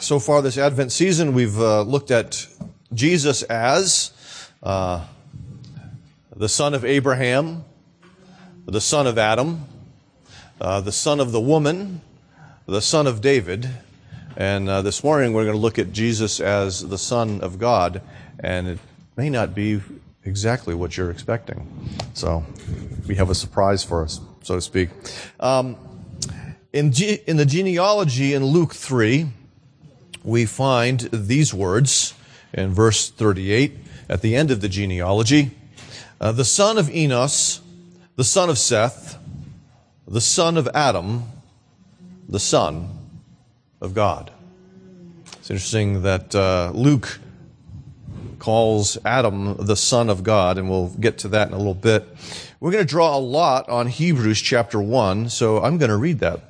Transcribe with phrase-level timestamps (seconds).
[0.00, 2.46] So far this Advent season, we've uh, looked at
[2.94, 4.12] Jesus as
[4.62, 5.04] uh,
[6.34, 7.66] the son of Abraham,
[8.64, 9.66] the son of Adam,
[10.58, 12.00] uh, the son of the woman,
[12.64, 13.68] the son of David.
[14.38, 18.00] And uh, this morning we're going to look at Jesus as the Son of God.
[18.38, 18.78] And it
[19.18, 19.82] may not be
[20.24, 21.90] exactly what you're expecting.
[22.14, 22.42] So
[23.06, 24.88] we have a surprise for us, so to speak.
[25.38, 25.76] Um,
[26.72, 26.90] in,
[27.26, 29.26] in the genealogy in Luke 3,
[30.24, 32.14] we find these words
[32.52, 33.76] in verse 38
[34.08, 35.52] at the end of the genealogy
[36.20, 37.62] uh, the son of Enos,
[38.16, 39.18] the son of Seth,
[40.06, 41.22] the son of Adam,
[42.28, 42.90] the son
[43.80, 44.30] of God.
[45.38, 47.18] It's interesting that uh, Luke
[48.38, 52.06] calls Adam the son of God, and we'll get to that in a little bit.
[52.60, 56.18] We're going to draw a lot on Hebrews chapter 1, so I'm going to read
[56.18, 56.49] that,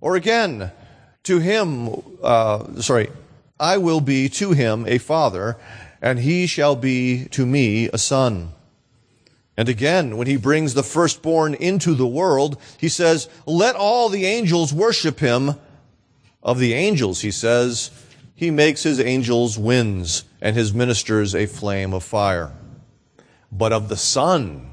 [0.00, 0.72] Or again,
[1.24, 3.10] to him, uh, sorry,
[3.58, 5.56] I will be to him a father,
[6.00, 8.52] and he shall be to me a son.
[9.56, 14.24] And again, when he brings the firstborn into the world, he says, Let all the
[14.24, 15.56] angels worship him.
[16.42, 17.90] Of the angels, he says,
[18.34, 22.52] He makes his angels winds and his ministers a flame of fire.
[23.52, 24.70] But of the Son,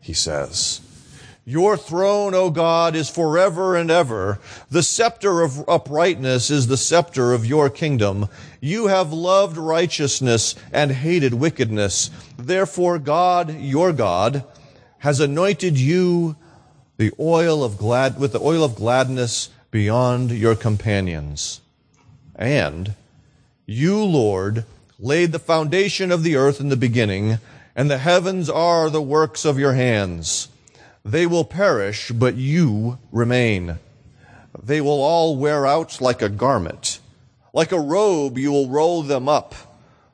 [0.00, 0.82] he says,
[1.44, 4.38] your throne, O God, is forever and ever.
[4.70, 8.28] The scepter of uprightness is the scepter of your kingdom.
[8.60, 12.10] You have loved righteousness and hated wickedness.
[12.38, 14.44] Therefore, God, your God,
[14.98, 16.36] has anointed you
[16.98, 21.62] the oil of glad, with the oil of gladness beyond your companions.
[22.36, 22.94] And
[23.64, 24.64] you, Lord,
[24.98, 27.38] laid the foundation of the earth in the beginning,
[27.74, 30.48] and the heavens are the works of your hands.
[31.04, 33.78] They will perish, but you remain.
[34.62, 37.00] They will all wear out like a garment.
[37.52, 39.54] Like a robe, you will roll them up.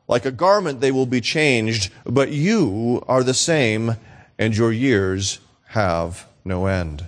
[0.09, 3.97] Like a garment, they will be changed, but you are the same,
[4.39, 7.05] and your years have no end.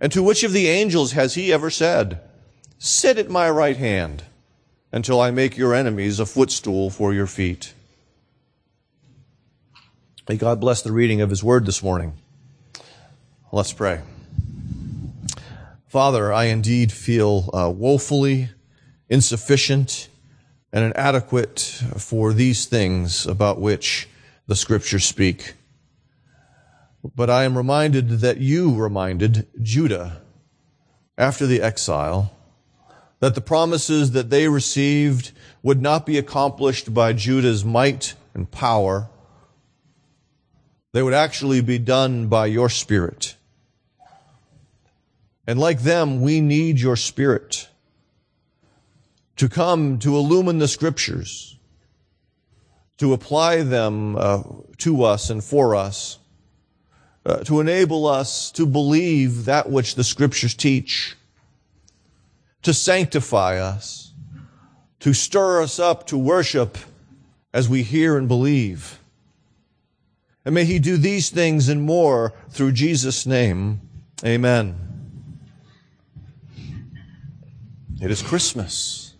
[0.00, 2.20] And to which of the angels has he ever said,
[2.78, 4.22] Sit at my right hand
[4.92, 7.74] until I make your enemies a footstool for your feet?
[10.28, 12.14] May God bless the reading of his word this morning.
[13.50, 14.02] Let's pray.
[15.86, 18.50] Father, I indeed feel uh, woefully
[19.08, 20.10] insufficient
[20.70, 21.58] and inadequate
[21.96, 24.06] for these things about which
[24.46, 25.54] the scriptures speak.
[27.16, 30.20] But I am reminded that you reminded Judah
[31.16, 32.30] after the exile
[33.20, 35.32] that the promises that they received
[35.62, 39.08] would not be accomplished by Judah's might and power.
[40.92, 43.36] They would actually be done by your spirit.
[45.48, 47.70] And like them, we need your spirit
[49.36, 51.58] to come to illumine the scriptures,
[52.98, 54.42] to apply them uh,
[54.76, 56.18] to us and for us,
[57.24, 61.16] uh, to enable us to believe that which the scriptures teach,
[62.60, 64.12] to sanctify us,
[65.00, 66.76] to stir us up to worship
[67.54, 69.00] as we hear and believe.
[70.44, 73.80] And may he do these things and more through Jesus' name.
[74.22, 74.87] Amen.
[78.00, 79.14] It is Christmas.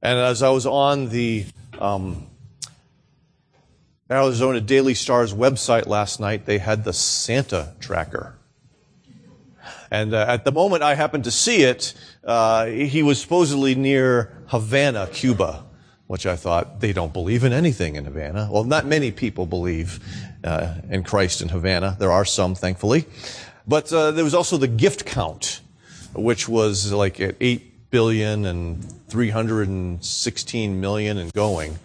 [0.00, 1.44] And as I was on the
[1.78, 2.26] um,
[4.10, 8.34] Arizona Daily Star's website last night, they had the Santa tracker.
[9.90, 11.92] And uh, at the moment I happened to see it,
[12.24, 15.66] uh, he was supposedly near Havana, Cuba,
[16.06, 18.48] which I thought they don't believe in anything in Havana.
[18.50, 20.00] Well, not many people believe
[20.44, 21.94] uh, in Christ in Havana.
[21.98, 23.04] There are some, thankfully.
[23.66, 25.60] But uh, there was also the gift count
[26.14, 31.78] which was like at 8 billion and 316 million and going.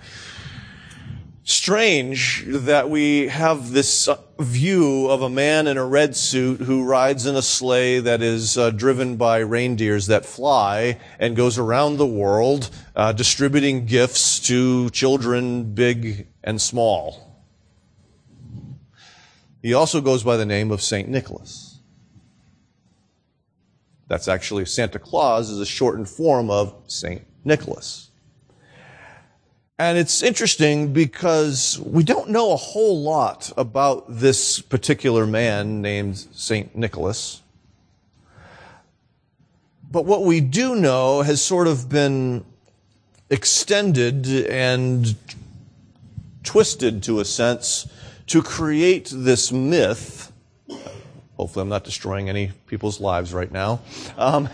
[1.45, 4.07] Strange that we have this
[4.39, 8.57] view of a man in a red suit who rides in a sleigh that is
[8.57, 14.89] uh, driven by reindeers that fly and goes around the world uh, distributing gifts to
[14.91, 17.43] children big and small.
[19.61, 21.09] He also goes by the name of St.
[21.09, 21.62] Nicholas.
[24.13, 27.25] That's actually Santa Claus is a shortened form of St.
[27.44, 28.12] Nicholas.
[29.80, 36.27] And it's interesting because we don't know a whole lot about this particular man named
[36.31, 36.75] St.
[36.75, 37.42] Nicholas.
[39.89, 42.45] But what we do know has sort of been
[43.31, 45.15] extended and
[46.44, 47.88] twisted to a sense
[48.27, 50.31] to create this myth.
[51.43, 53.81] Hopefully, I'm not destroying any people's lives right now.
[54.17, 54.47] Um,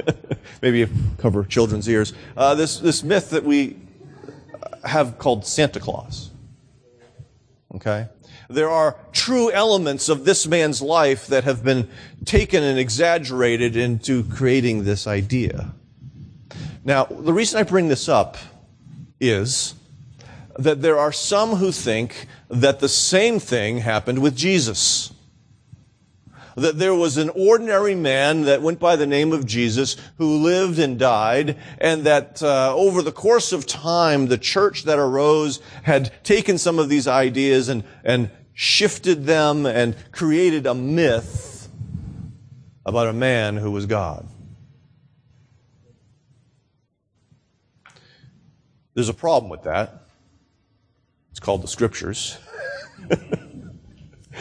[0.60, 0.86] maybe
[1.16, 2.12] cover children's ears.
[2.36, 3.78] Uh, this this myth that we
[4.84, 6.28] have called Santa Claus.
[7.74, 8.08] Okay?
[8.50, 11.88] There are true elements of this man's life that have been
[12.26, 15.72] taken and exaggerated into creating this idea.
[16.84, 18.36] Now, the reason I bring this up
[19.18, 19.72] is
[20.58, 25.14] that there are some who think that the same thing happened with Jesus
[26.56, 30.78] that there was an ordinary man that went by the name of Jesus who lived
[30.78, 36.12] and died, and that uh, over the course of time, the church that arose had
[36.24, 41.68] taken some of these ideas and, and shifted them and created a myth
[42.86, 44.26] about a man who was God.
[48.94, 50.06] There's a problem with that.
[51.30, 52.38] It's called the scriptures.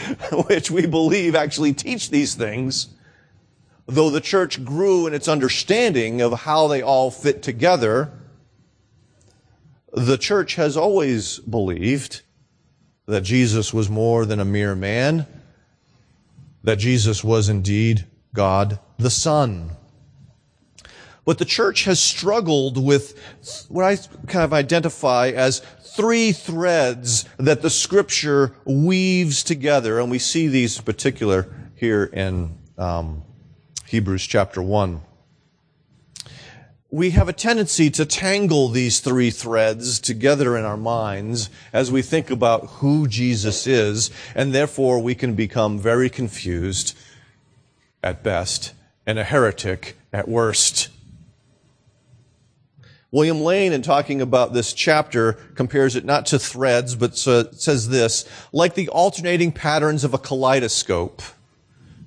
[0.47, 2.89] which we believe actually teach these things,
[3.85, 8.11] though the church grew in its understanding of how they all fit together,
[9.93, 12.21] the church has always believed
[13.05, 15.25] that Jesus was more than a mere man,
[16.63, 19.71] that Jesus was indeed God the Son.
[21.23, 23.17] But the church has struggled with
[23.69, 23.97] what I
[24.27, 25.61] kind of identify as
[25.95, 32.57] three threads that the scripture weaves together, and we see these in particular here in
[32.77, 33.23] um,
[33.87, 35.01] Hebrews chapter 1.
[36.91, 42.01] We have a tendency to tangle these three threads together in our minds as we
[42.01, 46.97] think about who Jesus is, and therefore we can become very confused
[48.03, 48.73] at best
[49.05, 50.89] and a heretic at worst.
[53.15, 58.25] William Lane, in talking about this chapter, compares it not to threads, but says this,
[58.51, 61.21] like the alternating patterns of a kaleidoscope.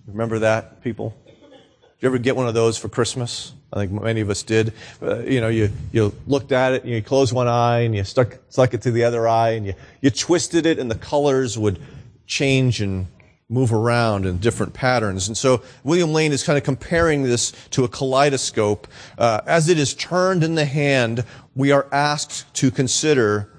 [0.07, 1.17] Remember that, people?
[1.25, 1.57] Did
[2.01, 3.55] you ever get one of those for Christmas?
[3.73, 4.75] I think many of us did.
[5.01, 8.05] Uh, you know, you, you looked at it, and you closed one eye, and you
[8.05, 11.57] stuck, stuck it to the other eye, and you, you twisted it, and the colors
[11.57, 11.81] would
[12.27, 13.07] change and
[13.49, 15.27] move around in different patterns.
[15.27, 18.87] And so William Lane is kind of comparing this to a kaleidoscope.
[19.17, 21.25] Uh, as it is turned in the hand,
[21.55, 23.51] we are asked to consider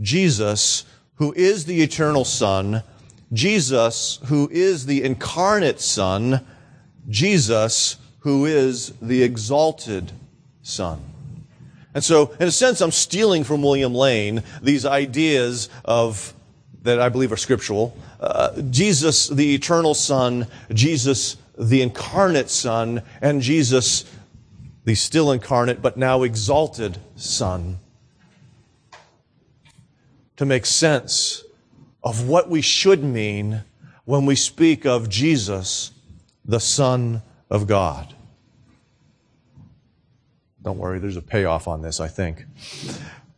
[0.00, 0.84] Jesus,
[1.14, 2.82] who is the eternal Son,
[3.32, 6.46] Jesus, who is the incarnate Son,
[7.08, 10.12] Jesus, who is the exalted
[10.62, 11.02] Son.
[11.94, 16.34] And so, in a sense, I'm stealing from William Lane these ideas of
[16.82, 17.96] that I believe are scriptural.
[18.20, 24.04] Uh, Jesus, the eternal Son, Jesus, the incarnate Son, and Jesus,
[24.84, 27.78] the still incarnate but now exalted Son.
[30.36, 31.42] To make sense
[32.02, 33.64] of what we should mean
[34.04, 35.90] when we speak of Jesus,
[36.44, 38.14] the Son of God.
[40.62, 42.44] Don't worry, there's a payoff on this, I think.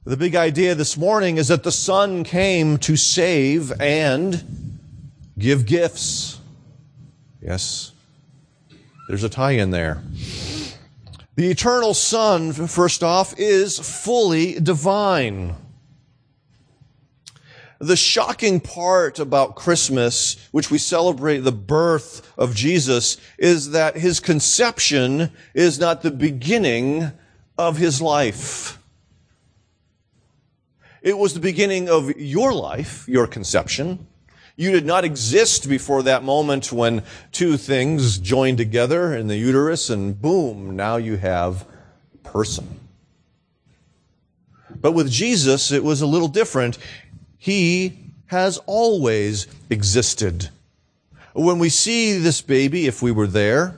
[0.05, 4.43] The big idea this morning is that the Son came to save and
[5.39, 6.41] give gifts.
[7.43, 7.93] Yes,
[9.09, 10.03] there's a tie in there.
[11.37, 15.55] The eternal Son, first off, is fully divine.
[17.79, 24.19] The shocking part about Christmas, which we celebrate the birth of Jesus, is that his
[24.19, 27.13] conception is not the beginning
[27.59, 28.79] of his life.
[31.03, 34.07] It was the beginning of your life, your conception.
[34.57, 37.03] You did not exist before that moment when
[37.33, 41.65] two things joined together in the uterus and boom, now you have
[42.23, 42.81] person.
[44.81, 46.77] But with Jesus, it was a little different.
[47.39, 50.51] He has always existed.
[51.33, 53.75] When we see this baby, if we were there,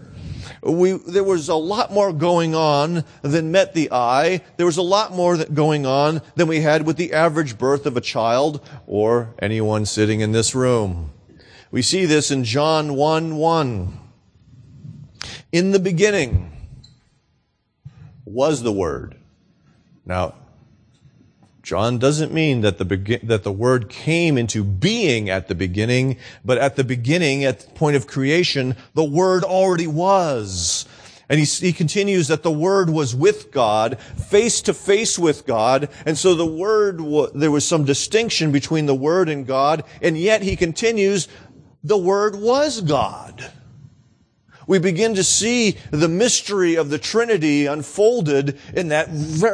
[0.62, 4.42] we, there was a lot more going on than met the eye.
[4.57, 7.97] There was a lot more going on than we had with the average birth of
[7.97, 11.11] a child or anyone sitting in this room.
[11.73, 13.99] We see this in John 1 1.
[15.50, 16.52] In the beginning
[18.25, 19.16] was the Word.
[20.07, 20.35] Now,
[21.62, 26.59] John doesn't mean that the, that the word came into being at the beginning, but
[26.59, 30.87] at the beginning, at the point of creation, the word already was.
[31.28, 35.88] And he, he continues that the word was with God, face to face with God.
[36.04, 36.99] And so the word,
[37.35, 39.85] there was some distinction between the word and God.
[40.02, 41.28] And yet he continues,
[41.85, 43.50] the word was God.
[44.66, 49.07] We begin to see the mystery of the Trinity unfolded in that,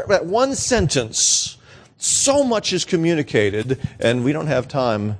[0.08, 1.57] that one sentence.
[1.98, 5.18] So much is communicated, and we don't have time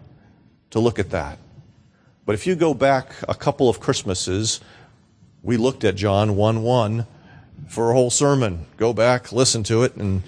[0.70, 1.38] to look at that.
[2.24, 4.60] But if you go back a couple of Christmases,
[5.42, 7.06] we looked at John 1 1
[7.68, 8.66] for a whole sermon.
[8.76, 10.22] Go back, listen to it, and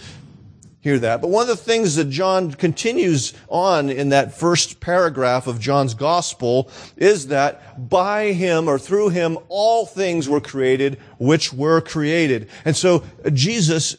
[0.81, 1.21] hear that.
[1.21, 5.95] But one of the things that John continues on in that first paragraph of John's
[5.95, 12.49] gospel is that by him or through him all things were created which were created.
[12.65, 13.95] And so Jesus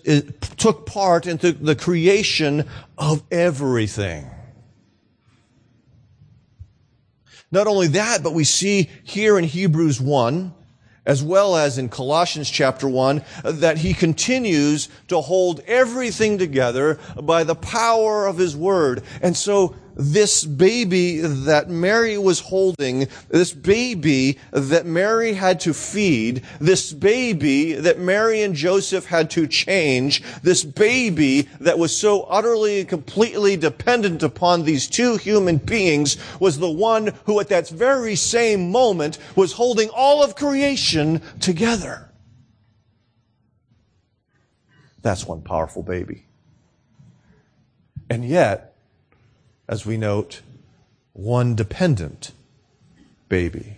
[0.58, 4.30] took part into the creation of everything.
[7.52, 10.54] Not only that, but we see here in Hebrews 1
[11.06, 17.44] as well as in Colossians chapter 1, that he continues to hold everything together by
[17.44, 19.04] the power of his word.
[19.22, 26.44] And so this baby that Mary was holding, this baby that Mary had to feed,
[26.60, 32.82] this baby that Mary and Joseph had to change, this baby that was so utterly
[32.82, 38.16] and completely dependent upon these two human beings was the one who at that very
[38.16, 42.12] same moment was holding all of creation together.
[45.02, 46.26] That's one powerful baby.
[48.10, 48.71] And yet,
[49.72, 50.42] as we note,
[51.14, 52.34] one dependent
[53.30, 53.78] baby.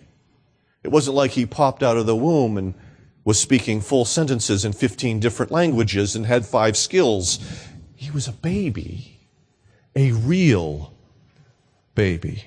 [0.83, 2.73] It wasn't like he popped out of the womb and
[3.23, 7.37] was speaking full sentences in 15 different languages and had five skills.
[7.95, 9.19] He was a baby,
[9.95, 10.93] a real
[11.93, 12.45] baby.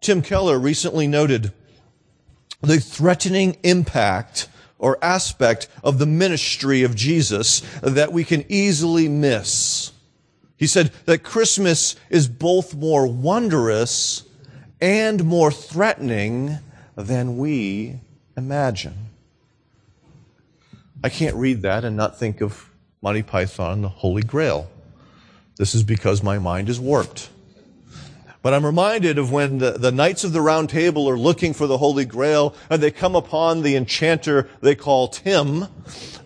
[0.00, 1.52] Tim Keller recently noted
[2.60, 4.48] the threatening impact
[4.78, 9.92] or aspect of the ministry of Jesus that we can easily miss
[10.62, 14.22] he said that Christmas is both more wondrous
[14.80, 16.56] and more threatening
[16.94, 17.98] than we
[18.36, 18.94] imagine.
[21.02, 22.70] I can't read that and not think of
[23.02, 24.70] Monty Python, and the Holy Grail.
[25.56, 27.30] This is because my mind is warped.
[28.42, 31.68] But I'm reminded of when the, the Knights of the Round Table are looking for
[31.68, 35.68] the Holy Grail and they come upon the enchanter they call Tim,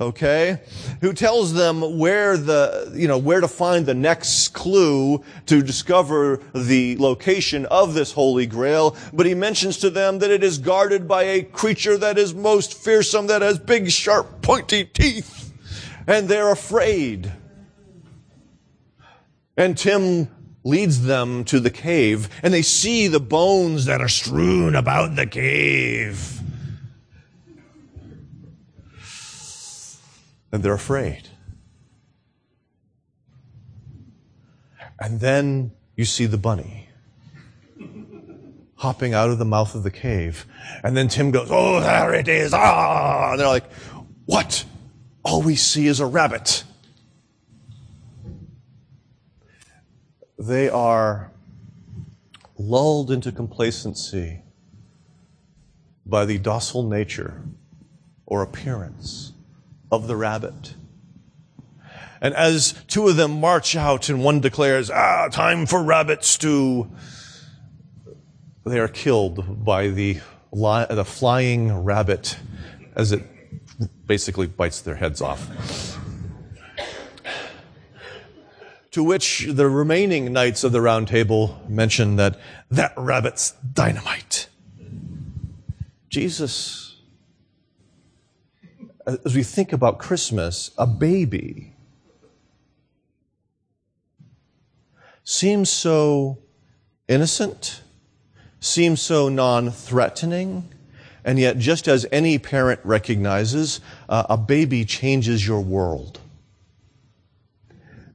[0.01, 0.63] okay,
[1.03, 6.41] who tells them where the, you know, where to find the next clue to discover
[6.55, 8.97] the location of this Holy Grail.
[9.13, 12.73] But he mentions to them that it is guarded by a creature that is most
[12.73, 15.53] fearsome, that has big, sharp, pointy teeth.
[16.07, 17.31] And they're afraid.
[19.59, 20.29] And Tim
[20.67, 25.27] leads them to the cave, and they see the bones that are strewn about the
[25.27, 26.41] cave.
[30.51, 31.29] And they're afraid.
[34.99, 36.89] And then you see the bunny
[38.77, 40.47] hopping out of the mouth of the cave.
[40.83, 42.53] And then Tim goes, Oh, there it is.
[42.53, 43.31] Ah!
[43.33, 43.71] And they're like,
[44.25, 44.65] What?
[45.23, 46.65] All we see is a rabbit.
[50.39, 51.33] They are
[52.59, 54.43] lulled into complacency
[56.05, 57.43] by the docile nature
[58.27, 59.33] or appearance
[59.91, 60.75] of the rabbit.
[62.21, 66.91] And as two of them march out and one declares, ah, time for rabbit stew,
[68.65, 70.21] they are killed by the,
[70.53, 72.39] the flying rabbit
[72.95, 73.23] as it
[74.07, 75.49] basically bites their heads off.
[78.97, 84.49] To which the remaining knights of the round table mention that that rabbit's dynamite.
[86.09, 86.97] Jesus,
[89.07, 91.75] as we think about Christmas, a baby
[95.25, 96.39] seems so
[97.07, 97.83] innocent,
[98.61, 100.73] seems so non threatening,
[101.23, 106.19] and yet, just as any parent recognizes, uh, a baby changes your world.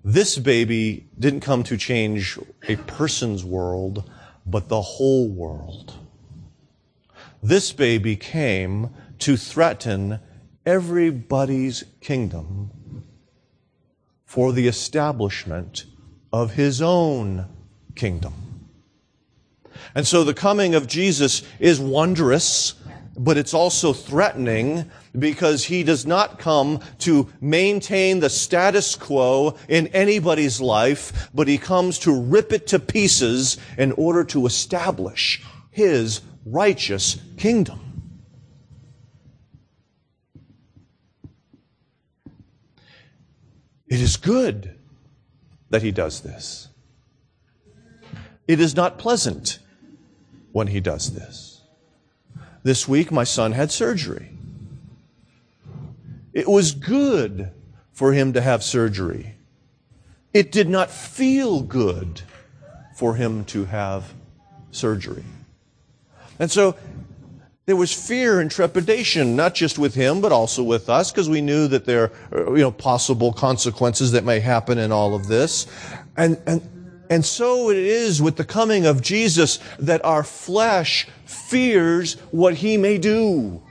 [0.03, 4.09] This baby didn't come to change a person's world,
[4.45, 5.93] but the whole world.
[7.43, 8.89] This baby came
[9.19, 10.19] to threaten
[10.65, 12.71] everybody's kingdom
[14.25, 15.85] for the establishment
[16.33, 17.47] of his own
[17.95, 18.33] kingdom.
[19.93, 22.73] And so the coming of Jesus is wondrous,
[23.23, 29.87] but it's also threatening because he does not come to maintain the status quo in
[29.87, 36.21] anybody's life, but he comes to rip it to pieces in order to establish his
[36.47, 37.79] righteous kingdom.
[43.87, 44.79] It is good
[45.69, 46.69] that he does this.
[48.47, 49.59] It is not pleasant
[50.53, 51.50] when he does this.
[52.63, 54.29] This week, my son had surgery.
[56.33, 57.51] It was good
[57.91, 59.35] for him to have surgery.
[60.33, 62.21] It did not feel good
[62.95, 64.13] for him to have
[64.71, 65.23] surgery.
[66.39, 66.75] And so
[67.65, 71.41] there was fear and trepidation, not just with him, but also with us, because we
[71.41, 75.67] knew that there are, you know, possible consequences that may happen in all of this.
[76.17, 76.80] And, and,
[77.11, 82.77] and so it is with the coming of Jesus that our flesh fears what he
[82.77, 83.61] may do.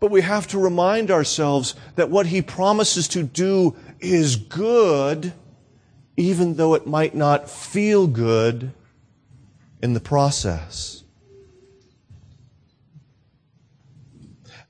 [0.00, 5.34] But we have to remind ourselves that what he promises to do is good,
[6.16, 8.72] even though it might not feel good
[9.82, 11.04] in the process.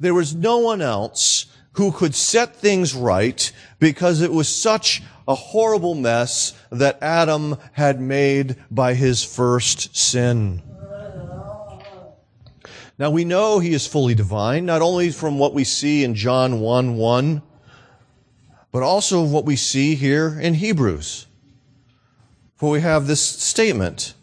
[0.00, 5.34] There was no one else who could set things right because it was such a
[5.34, 10.62] horrible mess that Adam had made by his first sin.
[12.98, 16.60] Now we know he is fully divine, not only from what we see in John
[16.60, 17.42] 1 1,
[18.70, 21.26] but also what we see here in Hebrews.
[22.56, 24.14] For we have this statement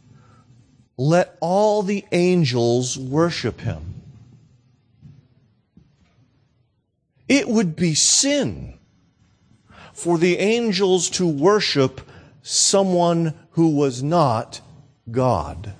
[0.98, 4.01] Let all the angels worship him.
[7.27, 8.77] It would be sin
[9.94, 12.02] for the angels to worship
[12.42, 14.62] someone who was not
[15.10, 15.74] God.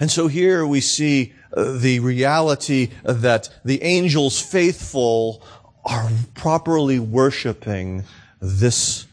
[0.00, 5.42] And so here we see uh, the reality that the angels faithful
[5.84, 8.04] are properly worshiping
[8.40, 9.06] this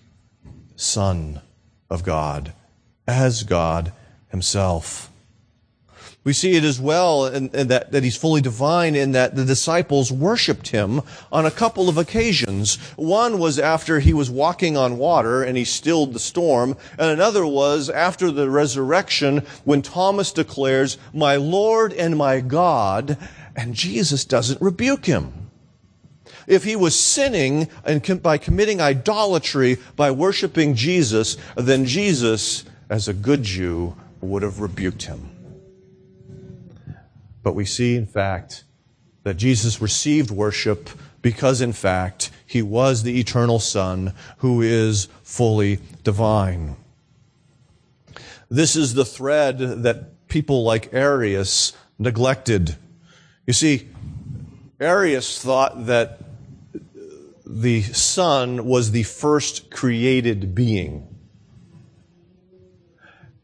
[0.76, 1.42] Son
[1.90, 2.54] of God
[3.08, 3.92] as God
[4.30, 5.12] Himself.
[6.26, 9.46] We see it as well in, in that, that he's fully divine in that the
[9.46, 11.02] disciples worshiped him
[11.32, 12.76] on a couple of occasions.
[12.98, 17.46] One was after he was walking on water and he stilled the storm, and another
[17.46, 23.18] was after the resurrection when Thomas declares, My Lord and my God,
[23.56, 25.50] and Jesus doesn't rebuke him.
[26.48, 33.14] If he was sinning and by committing idolatry by worshiping Jesus, then Jesus, as a
[33.14, 35.39] good Jew, would have rebuked him.
[37.44, 38.64] But we see, in fact,
[39.24, 40.90] that Jesus received worship
[41.22, 46.76] because, in fact, he was the eternal Son who is fully divine.
[48.50, 52.76] This is the thread that people like Arius neglected.
[53.46, 53.90] You see,
[54.80, 56.22] Arius thought that
[57.46, 61.09] the Son was the first created being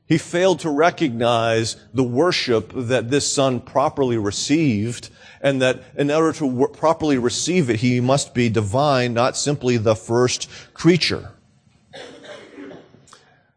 [0.07, 5.09] he failed to recognize the worship that this son properly received
[5.41, 9.95] and that in order to properly receive it, he must be divine, not simply the
[9.95, 11.31] first creature.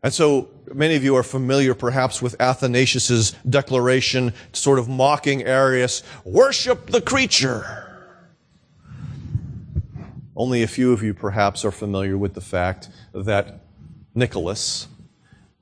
[0.03, 6.03] And so many of you are familiar perhaps with Athanasius' declaration, sort of mocking Arius,
[6.25, 7.85] worship the creature.
[10.37, 13.61] Only a few of you perhaps are familiar with the fact that
[14.15, 14.87] Nicholas,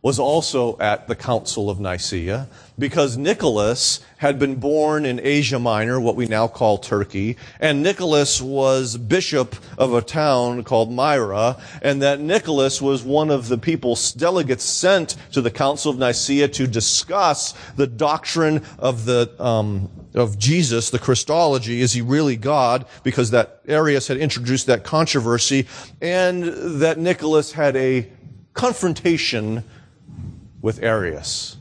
[0.02, 5.98] was also at the Council of Nicaea because Nicholas had been born in Asia Minor,
[5.98, 12.00] what we now call Turkey, and Nicholas was bishop of a town called Myra, and
[12.02, 16.66] that Nicholas was one of the people, delegates sent to the Council of Nicaea to
[16.66, 21.80] discuss the doctrine of the, um, of Jesus, the Christology.
[21.80, 22.86] Is he really God?
[23.02, 25.66] Because that Arius had introduced that controversy,
[26.00, 26.44] and
[26.80, 28.08] that Nicholas had a
[28.54, 29.64] confrontation
[30.66, 31.58] with Arius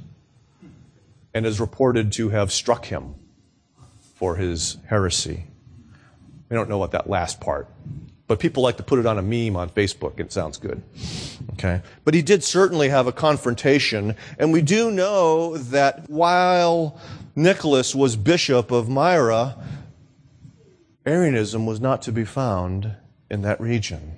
[1.32, 3.14] and is reported to have struck him
[4.16, 5.46] for his heresy.
[6.50, 7.70] We don't know what that last part,
[8.26, 10.20] but people like to put it on a meme on Facebook.
[10.20, 10.82] It sounds good.
[11.54, 11.84] Okay.
[12.04, 17.00] But he did certainly have a confrontation, and we do know that while
[17.36, 19.56] Nicholas was bishop of Myra,
[21.06, 22.96] Arianism was not to be found
[23.30, 24.18] in that region.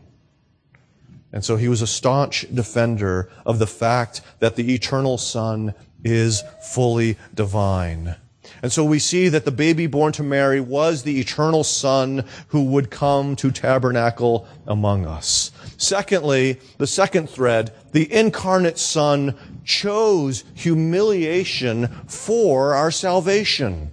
[1.32, 6.44] And so he was a staunch defender of the fact that the eternal Son is
[6.62, 8.16] fully divine.
[8.62, 12.64] And so we see that the baby born to Mary was the eternal Son who
[12.64, 15.52] would come to tabernacle among us.
[15.78, 23.92] Secondly, the second thread, the incarnate Son chose humiliation for our salvation.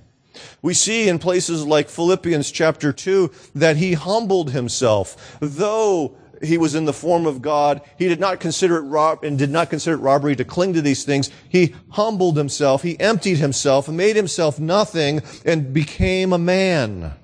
[0.62, 6.74] We see in places like Philippians chapter 2 that he humbled himself, though he was
[6.74, 7.80] in the form of God.
[7.98, 10.82] He did not consider it rob and did not consider it robbery to cling to
[10.82, 11.30] these things.
[11.48, 12.82] He humbled himself.
[12.82, 17.14] He emptied himself and made himself nothing and became a man.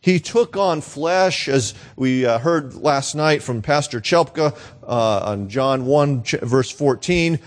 [0.00, 5.48] He took on flesh, as we uh, heard last night from Pastor Chelpka uh, on
[5.48, 7.38] John 1, verse 14.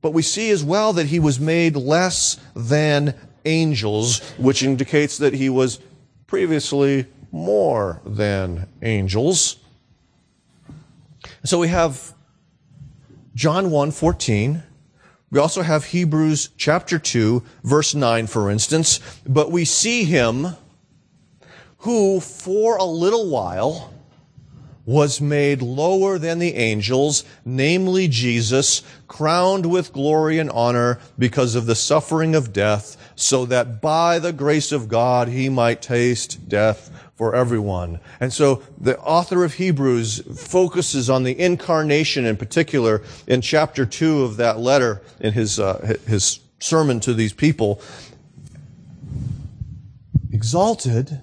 [0.00, 5.34] But we see as well that he was made less than angels, which indicates that
[5.34, 5.78] he was
[6.26, 9.56] previously more than angels.
[11.44, 12.14] So we have
[13.34, 14.62] John 1 14.
[15.30, 18.98] We also have Hebrews chapter 2, verse 9, for instance.
[19.26, 20.56] But we see him
[21.78, 23.92] who, for a little while,
[24.84, 31.66] was made lower than the angels, namely Jesus, crowned with glory and honor because of
[31.66, 36.90] the suffering of death, so that by the grace of God he might taste death
[37.18, 37.98] for everyone.
[38.20, 44.22] And so the author of Hebrews focuses on the incarnation in particular in chapter 2
[44.22, 47.82] of that letter in his, uh, his sermon to these people.
[50.32, 51.20] Exalted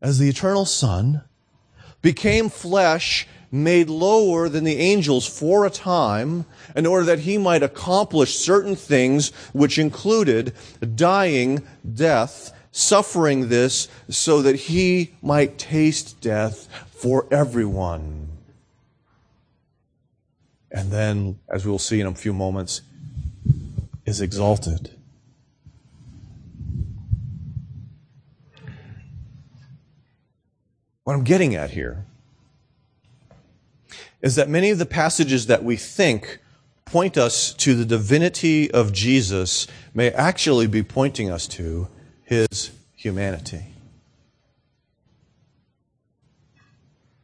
[0.00, 1.22] as the eternal Son,
[2.00, 6.44] became flesh, made lower than the angels for a time,
[6.76, 10.52] in order that he might accomplish certain things which included
[10.94, 18.28] dying, death, suffering this so that he might taste death for everyone.
[20.70, 22.80] And then, as we'll see in a few moments,
[24.06, 24.90] is exalted.
[31.04, 32.06] What I'm getting at here
[34.22, 36.38] is that many of the passages that we think
[36.84, 41.88] point us to the divinity of Jesus may actually be pointing us to
[42.24, 43.64] his humanity.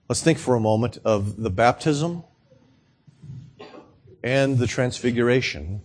[0.08, 2.24] Let's think for a moment of the baptism
[4.22, 5.82] and the transfiguration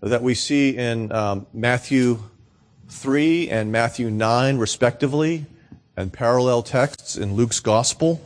[0.00, 2.18] that we see in um, Matthew
[2.88, 5.46] 3 and Matthew 9, respectively,
[5.96, 8.20] and parallel texts in Luke's gospel.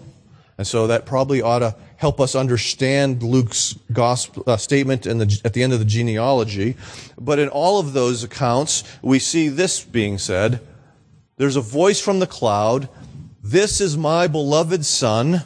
[0.59, 5.53] And so that probably ought to help us understand Luke's gospel uh, statement the, at
[5.53, 6.77] the end of the genealogy.
[7.19, 10.61] But in all of those accounts, we see this being said.
[11.37, 12.89] There's a voice from the cloud.
[13.43, 15.43] This is my beloved son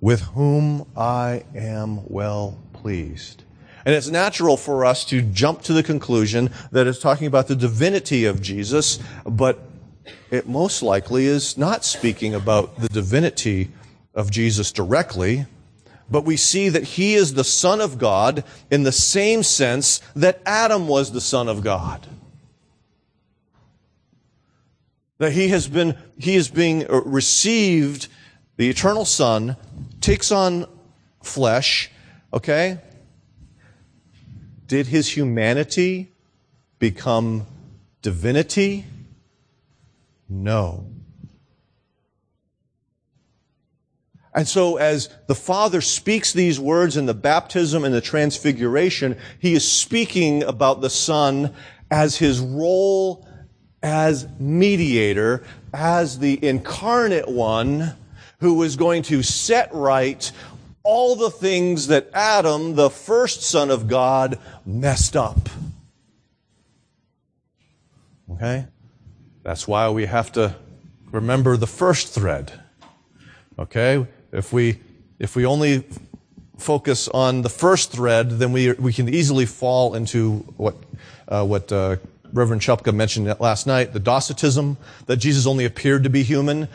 [0.00, 3.42] with whom I am well pleased.
[3.86, 7.56] And it's natural for us to jump to the conclusion that it's talking about the
[7.56, 9.60] divinity of Jesus, but
[10.30, 13.70] it most likely is not speaking about the divinity
[14.14, 15.46] of Jesus directly,
[16.14, 20.40] but we see that he is the Son of God in the same sense that
[20.46, 22.06] Adam was the Son of God.
[25.18, 28.06] That he has been, he is being uh, received,
[28.58, 29.56] the eternal Son
[30.00, 30.66] takes on
[31.20, 31.90] flesh,
[32.32, 32.78] okay?
[34.68, 36.12] Did his humanity
[36.78, 37.44] become
[38.02, 38.84] divinity?
[40.28, 40.86] No.
[44.34, 49.54] And so as the Father speaks these words in the baptism and the transfiguration, he
[49.54, 51.54] is speaking about the Son
[51.90, 53.26] as his role
[53.82, 57.94] as mediator, as the incarnate one
[58.40, 60.32] who is going to set right
[60.82, 65.48] all the things that Adam, the first son of God, messed up.
[68.30, 68.66] Okay?
[69.42, 70.56] That's why we have to
[71.10, 72.52] remember the first thread.
[73.58, 74.06] Okay?
[74.34, 74.80] If we,
[75.20, 75.84] if we only
[76.58, 80.74] focus on the first thread, then we, we can easily fall into what,
[81.28, 81.96] uh, what uh,
[82.32, 86.66] Reverend Chupka mentioned last night, the Docetism, that Jesus only appeared to be human.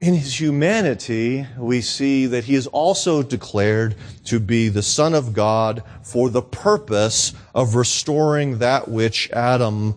[0.00, 5.32] In his humanity, we see that he is also declared to be the Son of
[5.34, 9.94] God for the purpose of restoring that which Adam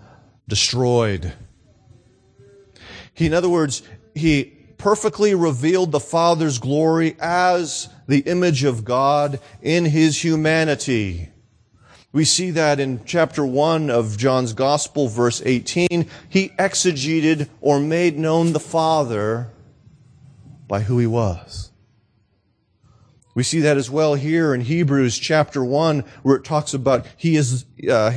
[0.48, 1.34] destroyed.
[3.16, 3.82] He, in other words,
[4.14, 11.30] he perfectly revealed the Father's glory as the image of God in his humanity.
[12.12, 16.08] We see that in chapter 1 of John's Gospel, verse 18.
[16.30, 19.50] He exegeted or made known the Father
[20.68, 21.72] by who he was.
[23.36, 27.36] We see that as well here in Hebrews chapter 1, where it talks about he
[27.36, 28.12] is, uh,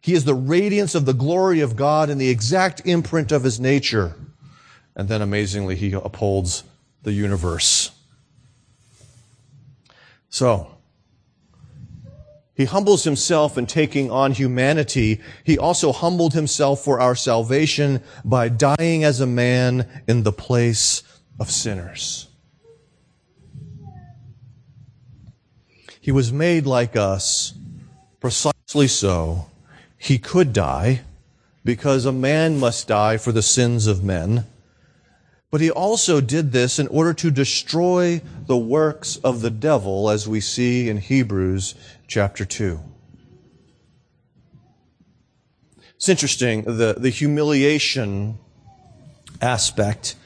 [0.00, 3.60] he is the radiance of the glory of God and the exact imprint of his
[3.60, 4.16] nature.
[4.96, 6.64] And then amazingly, he upholds
[7.02, 7.90] the universe.
[10.28, 10.74] So,
[12.54, 15.20] he humbles himself in taking on humanity.
[15.42, 21.02] He also humbled himself for our salvation by dying as a man in the place
[21.40, 22.28] of sinners.
[26.00, 27.54] He was made like us
[28.20, 29.46] precisely so.
[29.98, 31.00] He could die
[31.64, 34.44] because a man must die for the sins of men.
[35.54, 40.26] But he also did this in order to destroy the works of the devil, as
[40.26, 41.76] we see in Hebrews
[42.08, 42.80] chapter 2.
[45.94, 48.38] It's interesting, the, the humiliation
[49.40, 50.16] aspect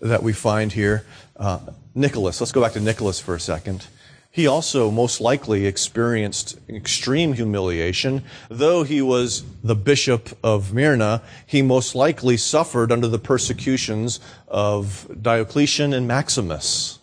[0.00, 1.04] that we find here.
[1.36, 1.58] Uh,
[1.94, 3.86] Nicholas, let's go back to Nicholas for a second.
[4.34, 8.24] He also most likely experienced extreme humiliation.
[8.48, 15.06] Though he was the bishop of Myra, he most likely suffered under the persecutions of
[15.20, 16.98] Diocletian and Maximus.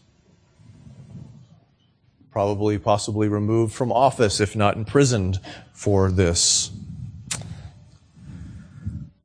[2.31, 5.39] Probably, possibly removed from office, if not imprisoned
[5.71, 6.71] for this.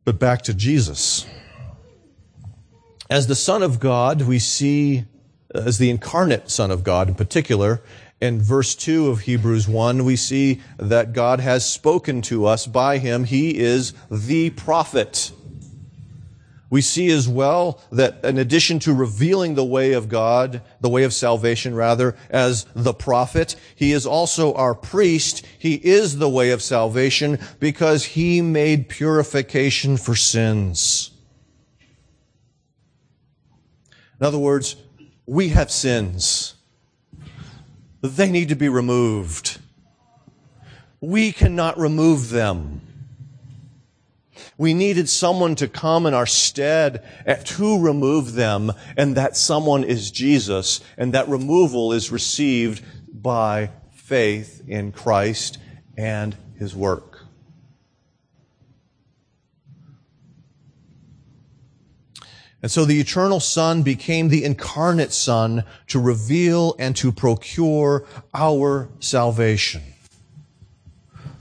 [0.04, 1.24] But back to Jesus.
[3.08, 5.06] As the Son of God, we see
[5.54, 7.80] Uh, as the incarnate Son of God in particular.
[8.20, 12.98] In verse 2 of Hebrews 1, we see that God has spoken to us by
[12.98, 13.24] him.
[13.24, 15.32] He is the prophet.
[16.70, 21.04] We see as well that in addition to revealing the way of God, the way
[21.04, 25.44] of salvation rather, as the prophet, he is also our priest.
[25.58, 31.10] He is the way of salvation because he made purification for sins.
[34.18, 34.76] In other words,
[35.26, 36.54] we have sins.
[38.00, 39.58] They need to be removed.
[41.00, 42.80] We cannot remove them.
[44.56, 47.04] We needed someone to come in our stead
[47.44, 54.62] to remove them, and that someone is Jesus, and that removal is received by faith
[54.68, 55.58] in Christ
[55.96, 57.13] and His work.
[62.64, 68.88] And so the eternal Son became the incarnate Son to reveal and to procure our
[69.00, 69.83] salvation.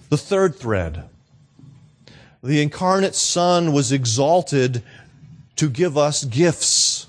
[0.10, 1.08] The third thread.
[2.44, 4.84] The incarnate Son was exalted
[5.56, 7.08] to give us gifts.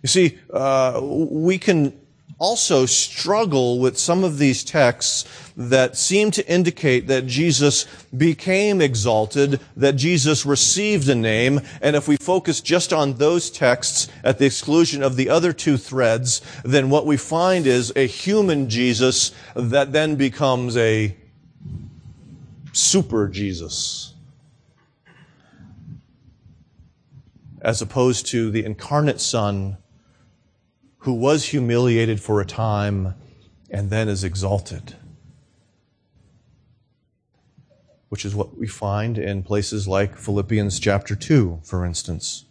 [0.00, 2.00] You see, uh, we can
[2.38, 5.24] also struggle with some of these texts
[5.56, 7.84] that seem to indicate that Jesus
[8.16, 14.08] became exalted, that Jesus received a name, and if we focus just on those texts
[14.22, 18.70] at the exclusion of the other two threads, then what we find is a human
[18.70, 21.16] Jesus that then becomes a
[22.72, 24.14] super Jesus.
[27.60, 29.78] As opposed to the incarnate Son
[31.08, 33.14] who was humiliated for a time
[33.70, 34.94] and then is exalted.
[38.10, 42.44] Which is what we find in places like Philippians chapter 2, for instance.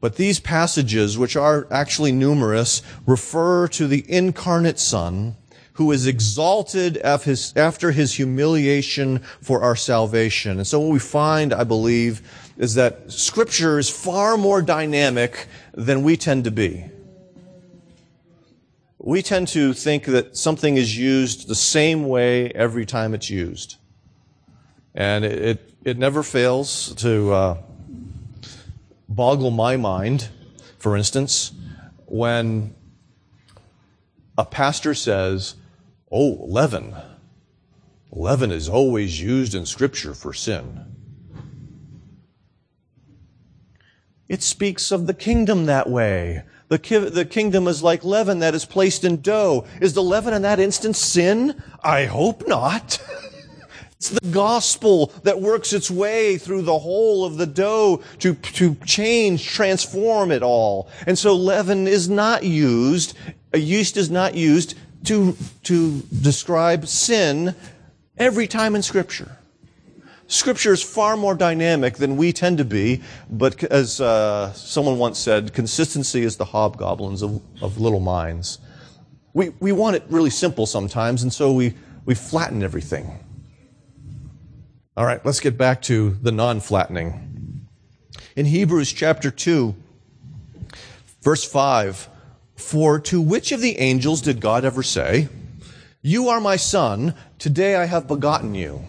[0.00, 5.36] But these passages, which are actually numerous, refer to the incarnate Son
[5.74, 10.58] who is exalted after his humiliation for our salvation.
[10.58, 16.02] And so what we find, I believe, is that Scripture is far more dynamic than
[16.02, 16.86] we tend to be
[19.04, 23.76] we tend to think that something is used the same way every time it's used.
[24.94, 27.58] And it, it, it never fails to uh,
[29.08, 30.28] boggle my mind,
[30.78, 31.52] for instance,
[32.06, 32.76] when
[34.38, 35.56] a pastor says,
[36.10, 36.94] Oh, leaven.
[38.12, 40.84] Leaven is always used in Scripture for sin.
[44.28, 46.44] It speaks of the kingdom that way.
[46.72, 49.66] The, ki- the kingdom is like leaven that is placed in dough.
[49.82, 51.62] Is the leaven in that instance sin?
[51.84, 52.98] I hope not.
[53.92, 58.74] it's the gospel that works its way through the whole of the dough to, to
[58.86, 60.88] change, transform it all.
[61.06, 63.18] And so leaven is not used,
[63.52, 67.54] a yeast is not used to, to describe sin
[68.16, 69.36] every time in scripture.
[70.32, 75.18] Scripture is far more dynamic than we tend to be, but as uh, someone once
[75.18, 78.58] said, consistency is the hobgoblins of, of little minds.
[79.34, 81.74] We, we want it really simple sometimes, and so we,
[82.06, 83.22] we flatten everything.
[84.96, 87.68] All right, let's get back to the non flattening.
[88.34, 89.74] In Hebrews chapter 2,
[91.20, 92.08] verse 5,
[92.56, 95.28] For to which of the angels did God ever say,
[96.00, 98.86] You are my son, today I have begotten you?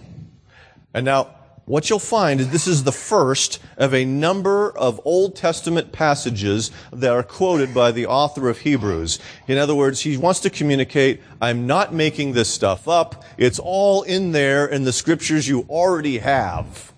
[0.94, 1.33] And now,
[1.66, 6.72] what you'll find is this is the first of a number of Old Testament passages
[6.92, 9.18] that are quoted by the author of Hebrews.
[9.48, 13.24] In other words, he wants to communicate, I'm not making this stuff up.
[13.38, 16.92] It's all in there in the scriptures you already have.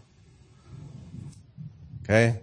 [2.03, 2.39] Okay?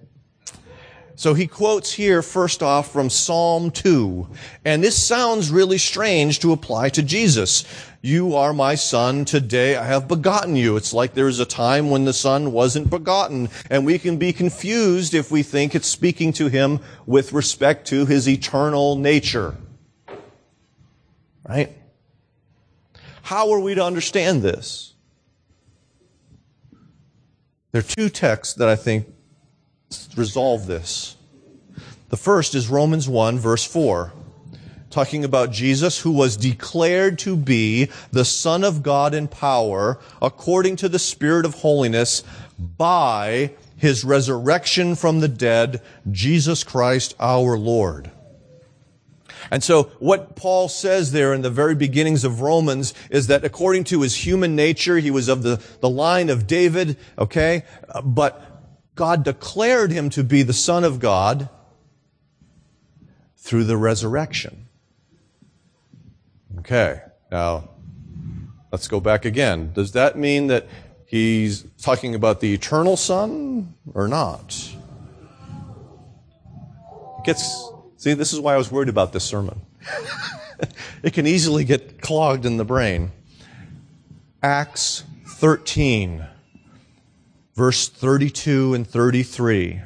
[1.16, 4.28] So he quotes here first off from Psalm 2.
[4.64, 7.64] And this sounds really strange to apply to Jesus.
[8.04, 9.24] You are my son.
[9.24, 10.76] Today I have begotten you.
[10.76, 13.48] It's like there's a time when the son wasn't begotten.
[13.70, 18.04] And we can be confused if we think it's speaking to him with respect to
[18.04, 19.56] his eternal nature.
[21.48, 21.76] Right?
[23.22, 24.94] How are we to understand this?
[27.70, 29.06] There are two texts that I think
[30.16, 31.16] resolve this.
[32.08, 34.12] The first is Romans 1, verse 4,
[34.92, 40.76] talking about Jesus who was declared to be the Son of God in power according
[40.76, 42.22] to the Spirit of holiness
[42.58, 48.10] by his resurrection from the dead, Jesus Christ our Lord.
[49.50, 53.84] And so what Paul says there in the very beginnings of Romans is that according
[53.84, 57.64] to his human nature, he was of the, the line of David, okay?
[58.04, 58.40] But
[58.94, 61.48] God declared him to be the Son of God
[63.36, 64.61] through the resurrection.
[66.62, 67.00] Okay,
[67.32, 67.68] now
[68.70, 69.72] let's go back again.
[69.72, 70.68] Does that mean that
[71.06, 74.56] he's talking about the eternal Son or not?
[77.18, 79.60] It gets, see, this is why I was worried about this sermon.
[81.02, 83.10] it can easily get clogged in the brain.
[84.40, 86.26] Acts 13
[87.56, 89.82] verse 32 and 33.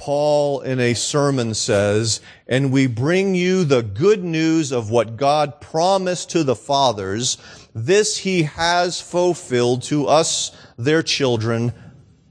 [0.00, 5.60] Paul in a sermon says, And we bring you the good news of what God
[5.60, 7.36] promised to the fathers.
[7.74, 11.74] This he has fulfilled to us, their children,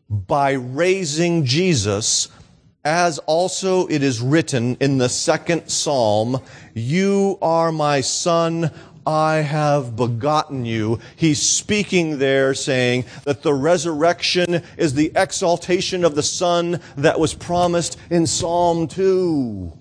[0.09, 2.29] by raising Jesus,
[2.83, 6.41] as also it is written in the second psalm,
[6.73, 8.71] You are my son,
[9.05, 10.99] I have begotten you.
[11.15, 17.33] He's speaking there saying that the resurrection is the exaltation of the Son that was
[17.33, 19.73] promised in Psalm 2.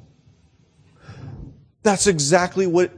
[1.83, 2.93] That's exactly what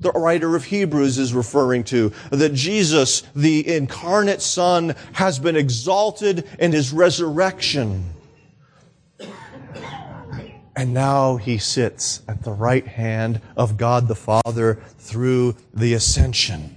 [0.00, 2.12] the writer of Hebrews is referring to.
[2.30, 8.04] That Jesus, the incarnate Son, has been exalted in his resurrection.
[10.76, 16.76] And now he sits at the right hand of God the Father through the ascension.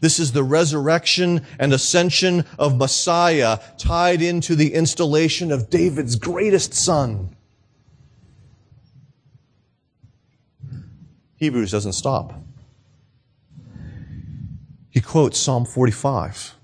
[0.00, 6.74] This is the resurrection and ascension of Messiah tied into the installation of David's greatest
[6.74, 7.36] son.
[11.36, 12.34] Hebrews doesn't stop.
[14.90, 16.54] He quotes Psalm 45.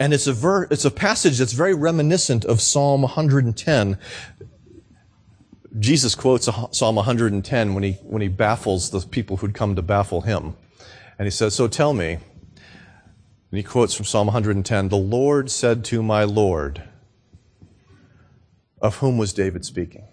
[0.00, 3.98] And it's a, ver- it's a passage that's very reminiscent of Psalm 110.
[5.78, 10.22] Jesus quotes Psalm 110 when he, when he baffles the people who'd come to baffle
[10.22, 10.56] him.
[11.18, 12.18] And he says, So tell me,
[13.50, 16.82] and he quotes from Psalm 110, The Lord said to my Lord,
[18.80, 20.04] of whom was David speaking?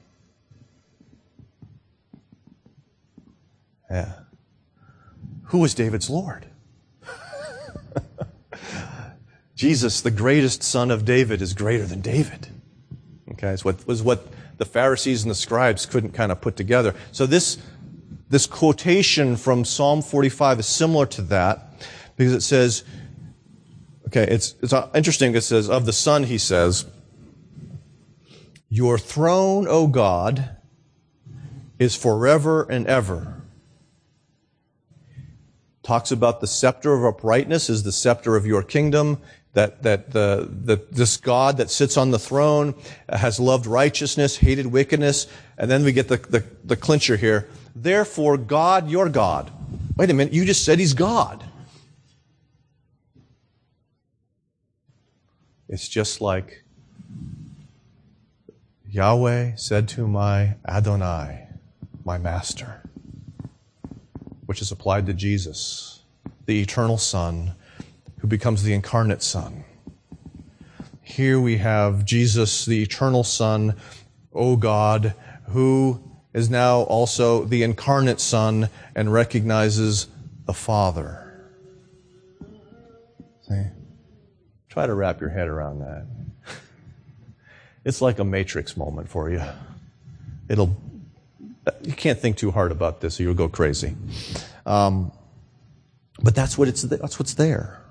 [3.89, 4.13] Yeah.
[5.45, 6.47] Who was David's Lord?
[9.55, 12.47] Jesus, the greatest son of David, is greater than David.
[13.31, 16.93] Okay, it's what was what the Pharisees and the scribes couldn't kind of put together.
[17.11, 17.57] So this
[18.29, 21.87] this quotation from Psalm 45 is similar to that
[22.17, 22.83] because it says,
[24.07, 25.35] okay, it's it's interesting.
[25.35, 26.85] It says of the Son, he says,
[28.67, 30.57] "Your throne, O God,
[31.79, 33.41] is forever and ever."
[35.81, 39.19] Talks about the scepter of uprightness is the scepter of your kingdom
[39.55, 42.75] that, that the, the, this God that sits on the throne
[43.09, 45.27] has loved righteousness, hated wickedness.
[45.57, 47.47] And then we get the, the, the clincher here.
[47.73, 49.51] Therefore, God, your God.
[49.95, 51.43] Wait a minute, you just said he's God.
[55.69, 56.63] It's just like
[58.89, 61.47] Yahweh said to my Adonai,
[62.03, 62.82] my master,
[64.45, 66.03] which is applied to Jesus,
[66.45, 67.55] the eternal Son
[68.20, 69.63] who becomes the incarnate Son.
[71.01, 73.76] Here we have Jesus, the eternal Son,
[74.34, 75.13] O God,
[75.49, 76.01] who
[76.34, 80.07] is now also the incarnate Son and recognizes
[80.45, 81.49] the Father.
[83.47, 83.63] See?
[84.68, 86.05] Try to wrap your head around that.
[87.86, 89.43] It's like a matrix moment for you.
[90.49, 90.76] It'll,
[91.84, 93.95] you can't think too hard about this or you'll go crazy.
[94.66, 95.11] Um,
[96.20, 97.84] but that's what it's, that's what's there.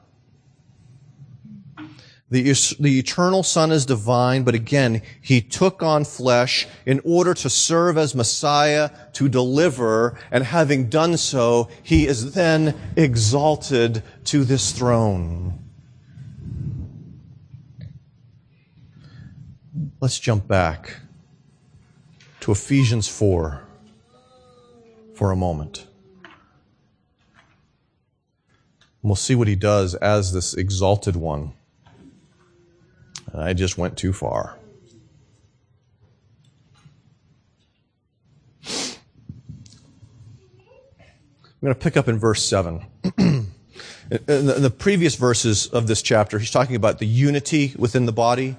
[2.31, 2.43] The,
[2.81, 7.99] the eternal Son is divine, but again, He took on flesh in order to serve
[7.99, 15.59] as Messiah, to deliver, and having done so, He is then exalted to this throne.
[20.01, 20.97] Let's jump back
[22.41, 23.63] to Ephesians 4
[25.15, 25.87] for a moment.
[26.25, 26.33] And
[29.03, 31.55] we'll see what he does as this exalted one.
[33.37, 34.57] I just went too far.
[41.47, 42.85] I'm going to pick up in verse 7.
[43.19, 43.49] in,
[44.29, 48.57] the, previous verses of this chapter, he's talking about the unity within the body.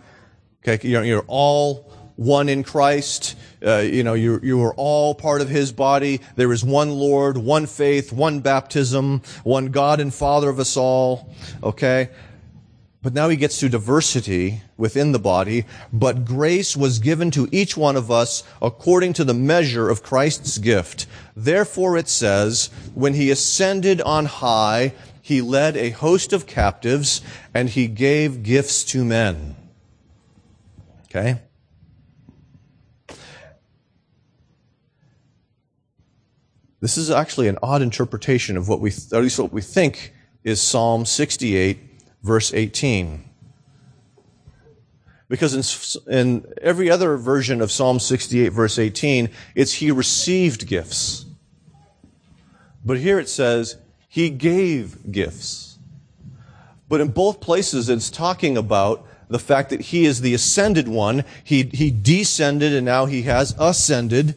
[0.68, 3.38] Okay, you're, you're all one in Christ.
[3.66, 6.22] Uh, you know, you, you are all part of His body.
[6.36, 11.32] There is one Lord, one faith, one baptism, one God and Father of us all.
[11.62, 12.10] Okay?
[13.06, 15.66] But now he gets to diversity within the body.
[15.94, 20.58] But grace was given to each one of us according to the measure of Christ's
[20.58, 21.06] gift.
[21.36, 27.22] Therefore it says, when he ascended on high, he led a host of captives
[27.54, 29.56] and he gave gifts to men.
[31.04, 31.42] Okay?
[36.80, 40.12] This is actually an odd interpretation of what we, at least what we think
[40.44, 41.92] is Psalm 68
[42.26, 43.24] verse 18.
[45.30, 45.54] Because
[46.08, 51.26] in, in every other version of Psalm 68, verse 18, it's he received gifts.
[52.84, 55.78] But here it says he gave gifts.
[56.90, 61.24] But in both places, it's talking about the fact that he is the ascended one.
[61.44, 64.36] He, he descended and now he has ascended.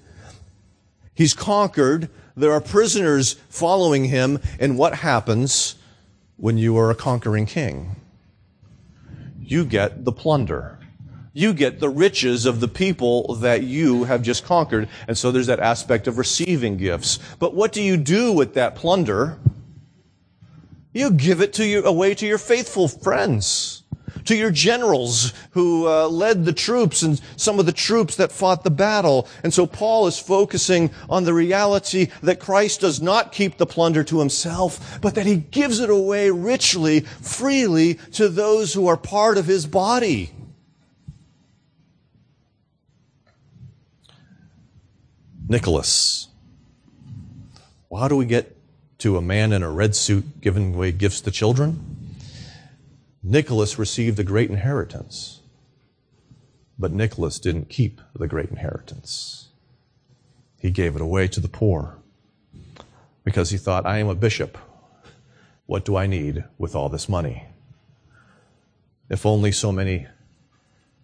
[1.14, 2.08] He's conquered.
[2.36, 4.40] There are prisoners following him.
[4.58, 5.74] And what happens?
[6.38, 7.96] When you are a conquering king.
[9.38, 10.78] You get the plunder.
[11.32, 14.88] You get the riches of the people that you have just conquered.
[15.06, 17.18] And so there's that aspect of receiving gifts.
[17.38, 19.38] But what do you do with that plunder?
[20.92, 23.82] You give it to you, away to your faithful friends
[24.24, 28.64] to your generals who uh, led the troops and some of the troops that fought
[28.64, 29.28] the battle.
[29.42, 34.04] And so Paul is focusing on the reality that Christ does not keep the plunder
[34.04, 39.38] to himself, but that he gives it away richly, freely to those who are part
[39.38, 40.32] of his body.
[45.48, 46.28] Nicholas.
[47.88, 48.54] Well, how do we get
[48.98, 51.97] to a man in a red suit giving away gifts to children?
[53.30, 55.42] Nicholas received a great inheritance,
[56.78, 59.48] but Nicholas didn't keep the great inheritance.
[60.58, 61.98] He gave it away to the poor
[63.24, 64.56] because he thought, I am a bishop.
[65.66, 67.44] What do I need with all this money?
[69.10, 70.06] If only so many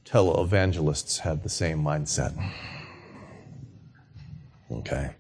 [0.07, 2.35] televangelists had the same mindset.
[4.73, 5.11] Okay.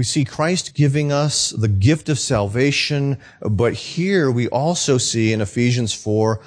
[0.00, 5.42] We see Christ giving us the gift of salvation, but here we also see in
[5.42, 6.40] Ephesians 4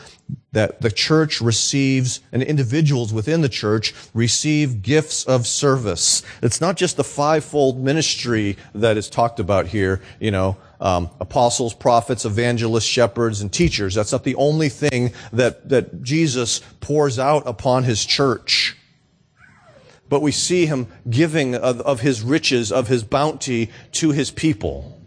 [0.53, 6.23] that the church receives, and individuals within the church receive gifts of service.
[6.41, 11.75] It's not just the fivefold ministry that is talked about here, you know, um, apostles,
[11.75, 13.93] prophets, evangelists, shepherds, and teachers.
[13.93, 18.62] That's not the only thing that, that Jesus pours out upon his church
[20.09, 24.99] but we see him giving of, of his riches, of his bounty to his people.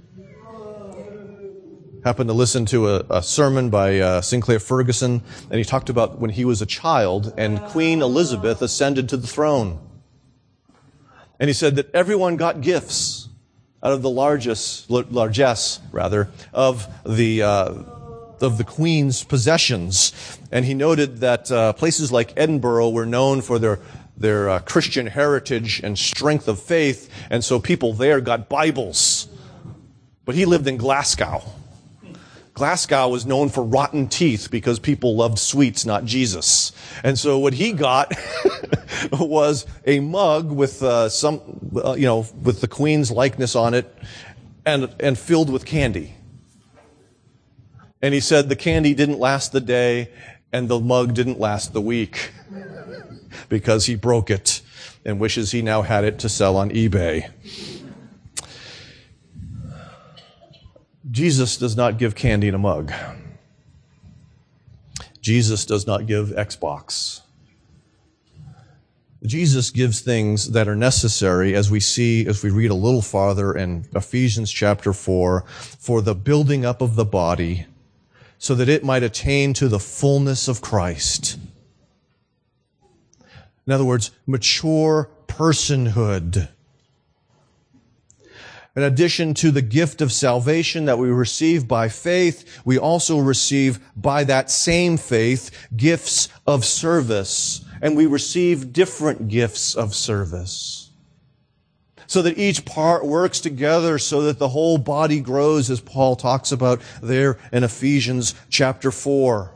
[2.04, 6.20] Happened to listen to a, a sermon by uh, Sinclair Ferguson, and he talked about
[6.20, 9.80] when he was a child and Queen Elizabeth ascended to the throne.
[11.38, 13.28] And he said that everyone got gifts
[13.82, 17.74] out of the largest, largesse, rather, of the, uh,
[18.40, 20.12] of the Queen's possessions.
[20.50, 23.80] And he noted that uh, places like Edinburgh were known for their
[24.16, 29.28] their uh, Christian heritage and strength of faith, and so people there got Bibles.
[30.24, 31.42] But he lived in Glasgow.
[32.54, 36.72] Glasgow was known for rotten teeth because people loved sweets, not Jesus.
[37.04, 38.14] And so what he got
[39.12, 41.42] was a mug with uh, some,
[41.84, 43.94] uh, you know, with the Queen's likeness on it,
[44.64, 46.14] and and filled with candy.
[48.00, 50.10] And he said the candy didn't last the day,
[50.50, 52.30] and the mug didn't last the week
[53.48, 54.60] because he broke it
[55.04, 57.30] and wishes he now had it to sell on eBay.
[61.10, 62.92] Jesus does not give candy in a mug.
[65.20, 67.22] Jesus does not give Xbox.
[69.24, 73.52] Jesus gives things that are necessary as we see, as we read a little farther
[73.52, 77.66] in Ephesians chapter 4, for the building up of the body
[78.38, 81.38] so that it might attain to the fullness of Christ.
[83.66, 86.48] In other words, mature personhood.
[88.76, 93.80] In addition to the gift of salvation that we receive by faith, we also receive
[93.96, 97.64] by that same faith gifts of service.
[97.80, 100.90] And we receive different gifts of service.
[102.06, 106.52] So that each part works together so that the whole body grows as Paul talks
[106.52, 109.52] about there in Ephesians chapter 4.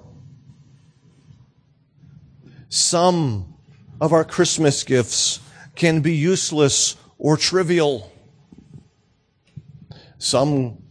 [2.70, 3.54] Some
[4.00, 5.40] of our Christmas gifts
[5.74, 8.10] can be useless or trivial.
[10.18, 10.82] Some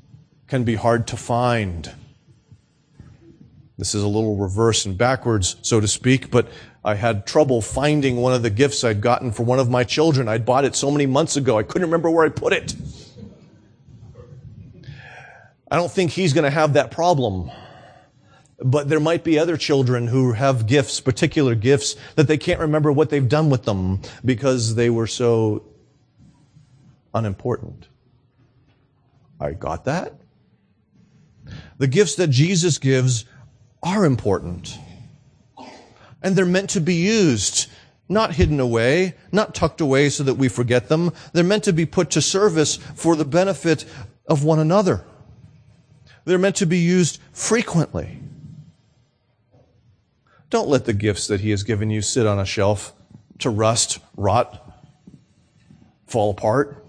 [0.47, 1.91] can be hard to find.
[3.77, 6.49] This is a little reverse and backwards, so to speak, but
[6.83, 10.27] I had trouble finding one of the gifts I'd gotten for one of my children.
[10.27, 12.75] I'd bought it so many months ago, I couldn't remember where I put it.
[15.71, 17.51] I don't think he's going to have that problem.
[18.61, 22.91] But there might be other children who have gifts, particular gifts, that they can't remember
[22.91, 25.63] what they've done with them because they were so
[27.13, 27.87] unimportant.
[29.39, 30.13] I got that.
[31.77, 33.25] The gifts that Jesus gives
[33.81, 34.77] are important.
[36.21, 37.67] And they're meant to be used,
[38.09, 41.13] not hidden away, not tucked away so that we forget them.
[41.31, 43.85] They're meant to be put to service for the benefit
[44.27, 45.05] of one another.
[46.25, 48.19] They're meant to be used frequently.
[50.49, 52.93] Don't let the gifts that He has given you sit on a shelf
[53.39, 54.65] to rust, rot,
[56.07, 56.79] fall apart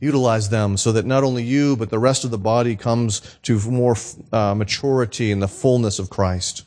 [0.00, 3.58] utilize them so that not only you, but the rest of the body comes to
[3.70, 3.96] more
[4.32, 6.64] uh, maturity in the fullness of Christ.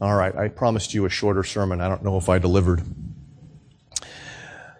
[0.00, 1.80] All right, I promised you a shorter sermon.
[1.80, 2.82] I don't know if I delivered.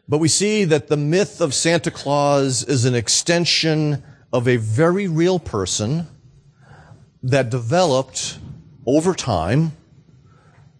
[0.08, 4.02] But we see that the myth of Santa Claus is an extension
[4.32, 6.08] of a very real person
[7.22, 8.38] that developed
[8.86, 9.72] over time.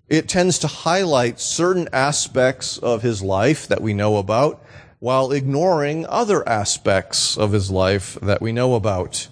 [0.09, 4.65] It tends to highlight certain aspects of his life that we know about
[4.99, 9.29] while ignoring other aspects of his life that we know about.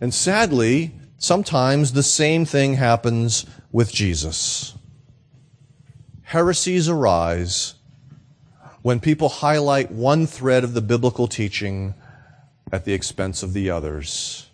[0.00, 4.74] And sadly, sometimes the same thing happens with Jesus.
[6.22, 7.74] Heresies arise
[8.82, 11.94] when people highlight one thread of the biblical teaching
[12.72, 14.49] at the expense of the others.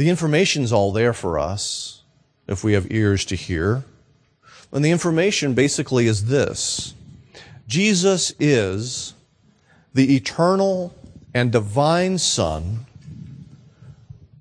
[0.00, 2.04] The information's all there for us
[2.46, 3.84] if we have ears to hear.
[4.72, 6.94] And the information basically is this
[7.66, 9.12] Jesus is
[9.92, 10.94] the eternal
[11.34, 12.86] and divine Son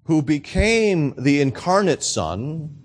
[0.05, 2.77] who became the incarnate Son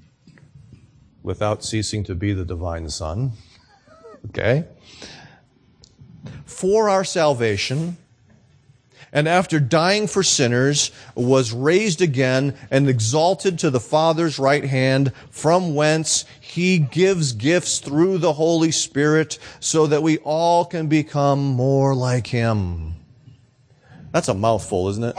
[1.23, 3.31] without ceasing to be the divine Son.
[4.31, 4.65] Okay?
[6.45, 7.99] For our salvation
[9.15, 15.13] and after dying for sinners, was raised again and exalted to the Father's right hand,
[15.31, 21.45] from whence he gives gifts through the Holy Spirit so that we all can become
[21.45, 22.97] more like him.
[24.11, 25.17] That's a mouthful, isn't it?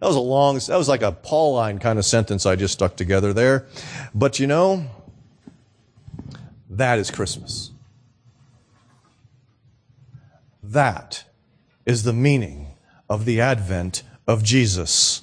[0.00, 2.96] That was a long, that was like a Pauline kind of sentence I just stuck
[2.96, 3.66] together there.
[4.14, 4.84] But you know,
[6.70, 7.70] that is Christmas.
[10.62, 11.24] That
[11.88, 12.66] is the meaning
[13.08, 15.22] of the advent of Jesus.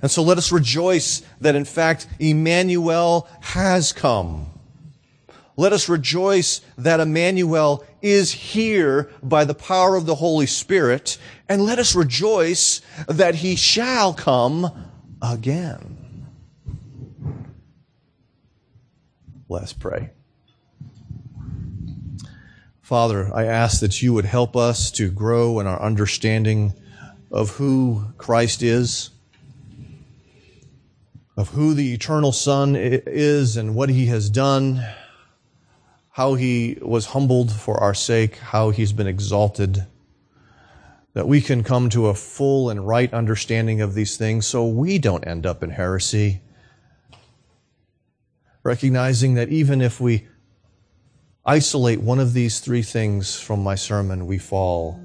[0.00, 4.52] And so let us rejoice that in fact Emmanuel has come.
[5.56, 11.18] Let us rejoice that Emmanuel is here by the power of the Holy Spirit,
[11.48, 14.90] and let us rejoice that he shall come
[15.22, 16.26] again.
[19.48, 20.10] Let's pray.
[22.84, 26.74] Father, I ask that you would help us to grow in our understanding
[27.32, 29.08] of who Christ is,
[31.34, 34.86] of who the eternal Son is and what he has done,
[36.10, 39.86] how he was humbled for our sake, how he's been exalted,
[41.14, 44.98] that we can come to a full and right understanding of these things so we
[44.98, 46.42] don't end up in heresy.
[48.62, 50.28] Recognizing that even if we
[51.46, 55.00] isolate one of these three things from my sermon, we fall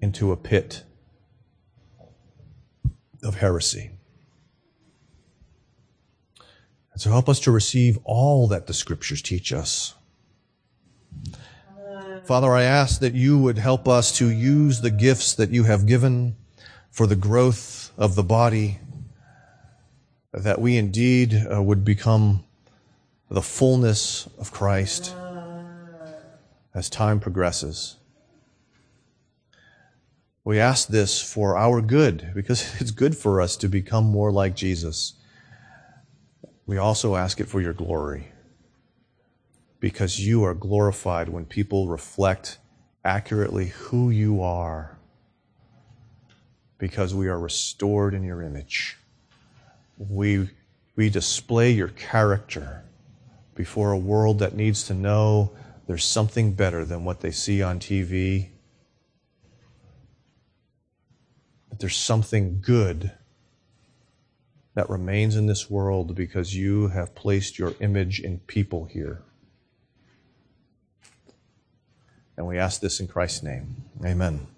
[0.00, 0.82] into a pit
[3.22, 3.90] of heresy.
[6.92, 9.94] And so help us to receive all that the scriptures teach us.
[12.24, 15.86] Father, I ask that you would help us to use the gifts that you have
[15.86, 16.36] given
[16.90, 18.78] for the growth of the body,
[20.32, 22.44] that we indeed uh, would become
[23.34, 25.12] the fullness of Christ
[26.72, 27.96] as time progresses.
[30.44, 34.54] We ask this for our good because it's good for us to become more like
[34.54, 35.14] Jesus.
[36.64, 38.28] We also ask it for your glory
[39.80, 42.58] because you are glorified when people reflect
[43.04, 44.96] accurately who you are
[46.78, 48.96] because we are restored in your image.
[49.98, 50.50] We,
[50.94, 52.83] we display your character
[53.54, 55.52] before a world that needs to know
[55.86, 58.48] there's something better than what they see on TV.
[61.70, 63.12] That there's something good
[64.74, 69.22] that remains in this world because you have placed your image in people here.
[72.36, 73.84] And we ask this in Christ's name.
[74.04, 74.48] Amen.